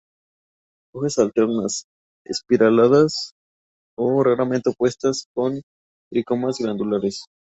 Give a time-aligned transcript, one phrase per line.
[0.95, 1.85] Hojas alternas,
[2.25, 3.33] espiraladas
[3.95, 5.61] o raramente opuestas, sin
[6.11, 7.25] tricomas glandulares.